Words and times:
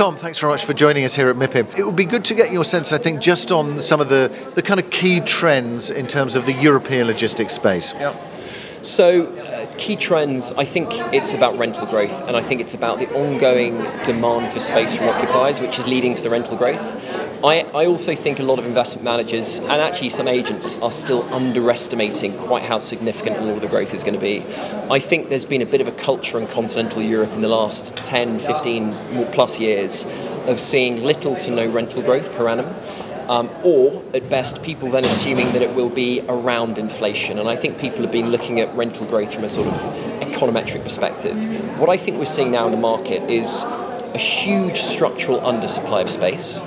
Tom, 0.00 0.16
thanks 0.16 0.38
very 0.38 0.50
much 0.50 0.64
for 0.64 0.72
joining 0.72 1.04
us 1.04 1.14
here 1.14 1.28
at 1.28 1.36
MIPIM. 1.36 1.78
It 1.78 1.84
would 1.84 1.94
be 1.94 2.06
good 2.06 2.24
to 2.24 2.34
get 2.34 2.50
your 2.50 2.64
sense, 2.64 2.94
I 2.94 2.96
think, 2.96 3.20
just 3.20 3.52
on 3.52 3.82
some 3.82 4.00
of 4.00 4.08
the, 4.08 4.34
the 4.54 4.62
kind 4.62 4.80
of 4.80 4.88
key 4.88 5.20
trends 5.20 5.90
in 5.90 6.06
terms 6.06 6.36
of 6.36 6.46
the 6.46 6.54
European 6.54 7.06
logistics 7.06 7.52
space. 7.52 7.92
Yeah. 7.92 8.16
So, 8.38 9.26
key 9.80 9.96
trends, 9.96 10.52
I 10.52 10.64
think 10.64 10.92
it's 11.12 11.32
about 11.32 11.58
rental 11.58 11.86
growth, 11.86 12.20
and 12.28 12.36
I 12.36 12.42
think 12.42 12.60
it's 12.60 12.74
about 12.74 12.98
the 12.98 13.08
ongoing 13.14 13.78
demand 14.04 14.52
for 14.52 14.60
space 14.60 14.94
from 14.94 15.08
occupiers, 15.08 15.60
which 15.60 15.78
is 15.78 15.88
leading 15.88 16.14
to 16.14 16.22
the 16.22 16.28
rental 16.28 16.56
growth. 16.56 16.78
I, 17.42 17.62
I 17.74 17.86
also 17.86 18.14
think 18.14 18.38
a 18.38 18.42
lot 18.42 18.58
of 18.58 18.66
investment 18.66 19.02
managers 19.02 19.58
and 19.58 19.72
actually 19.72 20.10
some 20.10 20.28
agents 20.28 20.74
are 20.82 20.92
still 20.92 21.22
underestimating 21.32 22.36
quite 22.36 22.62
how 22.62 22.76
significant 22.76 23.38
all 23.38 23.48
of 23.48 23.62
the 23.62 23.66
growth 23.66 23.94
is 23.94 24.04
going 24.04 24.14
to 24.14 24.20
be. 24.20 24.44
I 24.90 24.98
think 24.98 25.30
there's 25.30 25.46
been 25.46 25.62
a 25.62 25.66
bit 25.66 25.80
of 25.80 25.88
a 25.88 25.92
culture 25.92 26.38
in 26.38 26.46
continental 26.46 27.00
Europe 27.00 27.32
in 27.32 27.40
the 27.40 27.48
last 27.48 27.96
10, 27.96 28.38
15 28.38 29.32
plus 29.32 29.58
years 29.58 30.04
of 30.46 30.60
seeing 30.60 31.02
little 31.02 31.34
to 31.36 31.50
no 31.50 31.66
rental 31.66 32.02
growth 32.02 32.30
per 32.34 32.46
annum 32.46 32.66
um, 33.30 33.48
or 33.62 34.02
at 34.12 34.28
best, 34.28 34.60
people 34.64 34.90
then 34.90 35.04
assuming 35.04 35.52
that 35.52 35.62
it 35.62 35.72
will 35.72 35.88
be 35.88 36.20
around 36.28 36.78
inflation. 36.78 37.38
And 37.38 37.48
I 37.48 37.54
think 37.54 37.78
people 37.78 38.02
have 38.02 38.10
been 38.10 38.30
looking 38.30 38.58
at 38.58 38.74
rental 38.74 39.06
growth 39.06 39.32
from 39.32 39.44
a 39.44 39.48
sort 39.48 39.68
of 39.68 39.74
econometric 40.20 40.82
perspective. 40.82 41.38
What 41.78 41.88
I 41.88 41.96
think 41.96 42.18
we're 42.18 42.24
seeing 42.24 42.50
now 42.50 42.66
in 42.66 42.72
the 42.72 42.76
market 42.76 43.30
is 43.30 43.62
a 43.62 44.18
huge 44.18 44.78
structural 44.78 45.40
undersupply 45.42 46.02
of 46.02 46.10
space. 46.10 46.58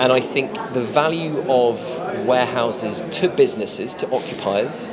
And 0.00 0.12
I 0.12 0.18
think 0.18 0.52
the 0.72 0.80
value 0.80 1.48
of 1.48 1.78
warehouses 2.26 3.02
to 3.18 3.28
businesses, 3.28 3.94
to 3.94 4.12
occupiers, 4.12 4.90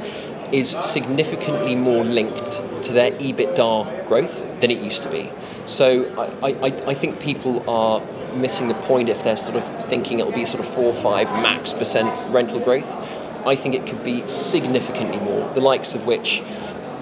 is 0.51 0.71
significantly 0.81 1.75
more 1.75 2.03
linked 2.03 2.61
to 2.83 2.93
their 2.93 3.11
EBITDA 3.11 4.07
growth 4.07 4.59
than 4.61 4.71
it 4.71 4.79
used 4.79 5.03
to 5.03 5.09
be. 5.09 5.29
So 5.65 6.05
I, 6.41 6.51
I, 6.51 6.65
I 6.65 6.93
think 6.93 7.19
people 7.19 7.69
are 7.69 8.01
missing 8.35 8.67
the 8.67 8.73
point 8.75 9.09
if 9.09 9.23
they're 9.23 9.37
sort 9.37 9.57
of 9.57 9.85
thinking 9.87 10.19
it'll 10.19 10.31
be 10.31 10.45
sort 10.45 10.59
of 10.59 10.71
four 10.71 10.85
or 10.85 10.93
five 10.93 11.27
max 11.41 11.73
percent 11.73 12.09
rental 12.31 12.59
growth. 12.59 12.89
I 13.45 13.55
think 13.55 13.75
it 13.75 13.85
could 13.85 14.03
be 14.03 14.21
significantly 14.23 15.19
more, 15.19 15.51
the 15.53 15.61
likes 15.61 15.95
of 15.95 16.05
which 16.05 16.43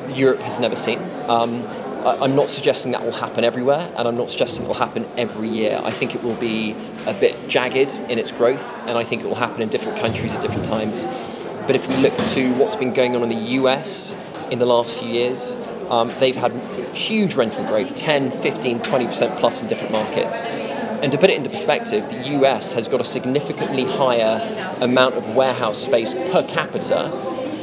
Europe 0.10 0.40
has 0.40 0.60
never 0.60 0.76
seen. 0.76 1.00
Um, 1.28 1.66
I'm 2.06 2.36
not 2.36 2.50
suggesting 2.50 2.92
that 2.92 3.04
will 3.04 3.12
happen 3.12 3.44
everywhere, 3.44 3.92
and 3.98 4.08
I'm 4.08 4.16
not 4.16 4.30
suggesting 4.30 4.64
it 4.64 4.68
will 4.68 4.76
happen 4.76 5.08
every 5.18 5.50
year. 5.50 5.82
I 5.84 5.90
think 5.90 6.14
it 6.14 6.24
will 6.24 6.36
be 6.36 6.76
a 7.08 7.14
bit 7.16 7.36
jagged 7.50 7.94
in 8.12 8.20
its 8.20 8.32
growth, 8.32 8.76
and 8.86 8.96
I 8.96 9.04
think 9.04 9.24
it 9.24 9.28
will 9.28 9.34
happen 9.36 9.64
in 9.64 9.70
different 9.70 9.98
countries 9.98 10.32
at 10.36 10.42
different 10.42 10.66
times. 10.66 11.06
But 11.66 11.76
if 11.76 11.88
we 11.88 11.96
look 11.96 12.16
to 12.18 12.54
what's 12.56 12.76
been 12.76 12.94
going 12.94 13.16
on 13.16 13.24
in 13.24 13.30
the 13.30 13.52
US 13.62 14.16
in 14.52 14.60
the 14.60 14.66
last 14.66 15.00
few 15.00 15.10
years, 15.10 15.56
um, 15.90 16.12
they've 16.20 16.36
had 16.36 16.52
huge 16.94 17.36
rental 17.36 17.66
growth 17.66 17.96
10, 17.96 18.32
15, 18.32 18.80
20% 18.80 19.40
plus 19.40 19.62
in 19.62 19.68
different 19.68 19.92
markets. 19.94 20.44
And 20.44 21.12
to 21.12 21.18
put 21.18 21.30
it 21.30 21.38
into 21.38 21.50
perspective, 21.50 22.10
the 22.10 22.30
US 22.40 22.74
has 22.74 22.88
got 22.88 23.02
a 23.02 23.04
significantly 23.04 23.84
higher 23.84 24.76
amount 24.82 25.16
of 25.16 25.36
warehouse 25.36 25.78
space 25.78 26.14
per 26.14 26.44
capita 26.48 27.12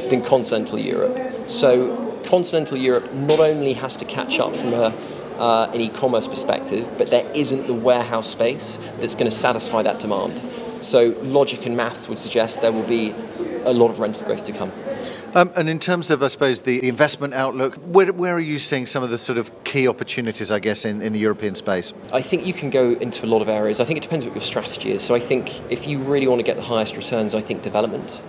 than 0.09 0.21
continental 0.21 0.77
Europe. 0.77 1.19
So 1.49 2.21
continental 2.25 2.77
Europe 2.77 3.11
not 3.13 3.39
only 3.39 3.73
has 3.73 3.95
to 3.97 4.05
catch 4.05 4.39
up 4.39 4.55
from 4.55 4.73
a, 4.73 4.93
uh, 5.37 5.71
an 5.73 5.81
e-commerce 5.81 6.27
perspective, 6.27 6.91
but 6.97 7.09
there 7.09 7.29
isn't 7.33 7.67
the 7.67 7.73
warehouse 7.73 8.29
space 8.29 8.79
that's 8.99 9.15
going 9.15 9.29
to 9.29 9.35
satisfy 9.35 9.81
that 9.81 9.99
demand. 9.99 10.41
So 10.83 11.15
logic 11.21 11.65
and 11.65 11.75
maths 11.75 12.07
would 12.07 12.19
suggest 12.19 12.61
there 12.61 12.71
will 12.71 12.83
be 12.83 13.13
a 13.65 13.73
lot 13.73 13.89
of 13.89 13.99
rental 13.99 14.25
growth 14.25 14.43
to 14.45 14.51
come. 14.51 14.71
Um, 15.35 15.51
and 15.55 15.67
in 15.67 15.79
terms 15.79 16.11
of, 16.11 16.21
I 16.21 16.27
suppose, 16.27 16.61
the 16.61 16.87
investment 16.87 17.33
outlook, 17.33 17.75
where, 17.75 18.13
where, 18.13 18.35
are 18.35 18.39
you 18.39 18.59
seeing 18.59 18.85
some 18.85 19.01
of 19.01 19.09
the 19.09 19.17
sort 19.17 19.39
of 19.39 19.63
key 19.63 19.87
opportunities, 19.87 20.51
I 20.51 20.59
guess, 20.59 20.85
in, 20.85 21.01
in 21.01 21.11
the 21.11 21.17
European 21.17 21.55
space? 21.55 21.91
I 22.11 22.21
think 22.21 22.45
you 22.45 22.53
can 22.53 22.69
go 22.69 22.91
into 22.91 23.25
a 23.25 23.27
lot 23.27 23.41
of 23.41 23.49
areas. 23.49 23.79
I 23.79 23.85
think 23.85 23.97
it 23.97 24.03
depends 24.03 24.25
what 24.27 24.35
your 24.35 24.41
strategy 24.41 24.91
is. 24.91 25.01
So 25.01 25.15
I 25.15 25.19
think 25.19 25.71
if 25.71 25.87
you 25.87 25.97
really 25.97 26.27
want 26.27 26.39
to 26.39 26.43
get 26.43 26.55
the 26.55 26.61
highest 26.61 26.95
returns, 26.95 27.33
I 27.33 27.41
think 27.41 27.63
development. 27.63 28.21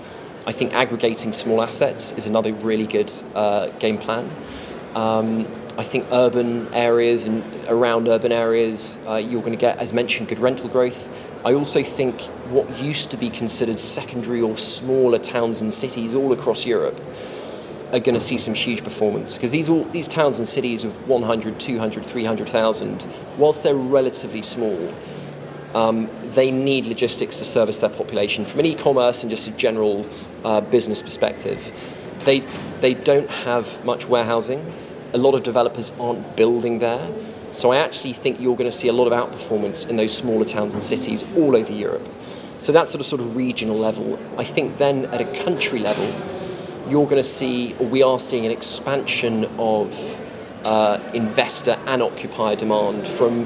I 0.47 0.53
think 0.53 0.73
aggregating 0.73 1.35
small 1.35 1.61
assets 1.61 2.13
is 2.13 2.27
another 2.27 2.55
really 2.55 2.87
good 2.87 3.13
uh, 3.35 3.67
game 3.79 3.99
plan. 3.99 4.31
Um, 4.95 5.47
I 5.77 5.83
think 5.83 6.07
urban 6.13 6.73
areas 6.73 7.27
and 7.27 7.43
around 7.69 8.07
urban 8.07 8.31
areas, 8.31 9.01
uh, 9.09 9.17
you're 9.17 9.41
going 9.41 9.53
to 9.53 9.59
get, 9.59 9.79
as 9.79 9.93
mentioned, 9.93 10.29
good 10.29 10.39
rental 10.39 10.69
growth. 10.69 11.11
I 11.45 11.53
also 11.53 11.83
think 11.83 12.21
what 12.51 12.81
used 12.81 13.11
to 13.11 13.17
be 13.17 13.29
considered 13.29 13.79
secondary 13.81 14.41
or 14.41 14.57
smaller 14.57 15.19
towns 15.19 15.61
and 15.61 15.75
cities 15.75 16.15
all 16.15 16.33
across 16.33 16.65
Europe 16.65 17.01
are 17.93 17.99
going 17.99 18.15
to 18.15 18.21
see 18.21 18.39
some 18.39 18.55
huge 18.55 18.83
performance 18.83 19.35
because 19.35 19.53
these 19.53 19.69
all 19.69 19.85
these 19.85 20.09
towns 20.09 20.39
and 20.39 20.49
cities 20.49 20.85
of 20.85 21.09
100, 21.09 21.61
200, 21.61 22.07
300,000, 22.07 23.07
whilst 23.37 23.63
they're 23.63 23.75
relatively 23.75 24.43
small, 24.43 24.93
um, 25.75 26.09
they 26.35 26.51
need 26.51 26.87
logistics 26.87 27.37
to 27.37 27.45
service 27.45 27.79
their 27.81 27.91
population 27.91 28.45
from 28.45 28.61
an 28.61 28.67
e-commerce 28.67 29.23
and 29.23 29.31
just 29.31 29.47
a 29.49 29.51
general 29.53 30.07
uh, 30.45 30.61
business 30.61 31.03
perspective. 31.03 31.73
They 32.25 32.41
they 32.81 32.95
don't 32.95 33.29
have 33.29 33.85
much 33.85 34.09
warehousing. 34.09 34.73
A 35.15 35.19
lot 35.19 35.35
of 35.35 35.43
developers 35.43 35.91
aren't 35.99 36.37
building 36.37 36.81
there. 36.81 37.11
So 37.53 37.71
I 37.71 37.77
actually 37.77 38.13
think 38.13 38.41
you're 38.41 38.57
going 38.57 38.71
to 38.71 38.77
see 38.77 38.89
a 38.89 38.93
lot 38.93 39.07
of 39.07 39.13
outperformance 39.13 39.89
in 39.89 39.97
those 39.97 40.15
smaller 40.15 40.45
towns 40.45 40.75
and 40.75 40.83
cities 40.83 41.25
all 41.37 41.57
over 41.57 41.73
Europe. 41.73 42.07
So 42.59 42.73
that's 42.73 42.95
at 42.95 43.01
a 43.01 43.05
sort 43.05 43.21
of 43.21 43.37
regional 43.37 43.77
level. 43.77 44.19
I 44.37 44.45
think 44.45 44.77
then 44.79 45.07
at 45.07 45.21
a 45.21 45.45
country 45.45 45.79
level, 45.79 46.05
you're 46.91 47.07
going 47.07 47.23
to 47.23 47.29
see, 47.29 47.75
or 47.79 47.87
we 47.87 48.03
are 48.03 48.19
seeing, 48.19 48.45
an 48.45 48.51
expansion 48.51 49.45
of 49.59 50.21
uh, 50.65 50.99
investor 51.15 51.79
and 51.87 52.03
occupier 52.03 52.57
demand 52.57 53.07
from 53.07 53.45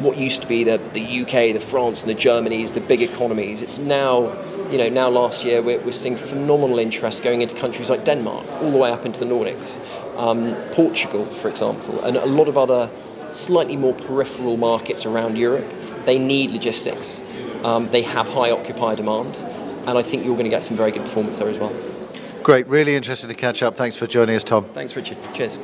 what 0.00 0.16
used 0.16 0.42
to 0.42 0.48
be 0.48 0.64
the, 0.64 0.80
the 0.92 1.22
UK, 1.22 1.52
the 1.52 1.60
France, 1.60 2.02
and 2.02 2.10
the 2.10 2.14
Germanys, 2.14 2.72
the 2.72 2.80
big 2.80 3.02
economies. 3.02 3.62
It's 3.62 3.78
now, 3.78 4.28
you 4.70 4.78
know, 4.78 4.88
now 4.88 5.08
last 5.08 5.44
year 5.44 5.62
we're, 5.62 5.80
we're 5.80 5.92
seeing 5.92 6.16
phenomenal 6.16 6.78
interest 6.78 7.22
going 7.22 7.42
into 7.42 7.56
countries 7.56 7.90
like 7.90 8.04
Denmark, 8.04 8.46
all 8.62 8.70
the 8.70 8.78
way 8.78 8.90
up 8.90 9.04
into 9.04 9.20
the 9.20 9.26
Nordics, 9.26 9.78
um, 10.16 10.54
Portugal, 10.72 11.24
for 11.24 11.48
example, 11.48 12.02
and 12.04 12.16
a 12.16 12.26
lot 12.26 12.48
of 12.48 12.56
other 12.56 12.90
slightly 13.32 13.76
more 13.76 13.94
peripheral 13.94 14.56
markets 14.56 15.06
around 15.06 15.36
Europe, 15.36 15.72
they 16.04 16.18
need 16.18 16.50
logistics. 16.50 17.22
Um, 17.64 17.90
they 17.90 18.02
have 18.02 18.28
high 18.28 18.50
occupier 18.50 18.96
demand, 18.96 19.44
and 19.86 19.98
I 19.98 20.02
think 20.02 20.24
you're 20.24 20.34
going 20.34 20.44
to 20.44 20.50
get 20.50 20.62
some 20.62 20.76
very 20.76 20.92
good 20.92 21.02
performance 21.02 21.36
there 21.36 21.48
as 21.48 21.58
well. 21.58 21.72
Great, 22.42 22.66
really 22.68 22.94
interested 22.94 23.28
to 23.28 23.34
catch 23.34 23.62
up. 23.62 23.76
Thanks 23.76 23.96
for 23.96 24.06
joining 24.06 24.34
us, 24.34 24.44
Tom. 24.44 24.64
Thanks, 24.72 24.96
Richard. 24.96 25.18
Cheers. 25.34 25.58